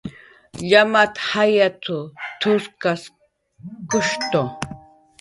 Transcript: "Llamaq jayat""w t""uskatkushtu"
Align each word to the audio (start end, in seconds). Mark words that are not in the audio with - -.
"Llamaq 0.69 1.13
jayat""w 1.27 1.95
t""uskatkushtu" 2.39 4.41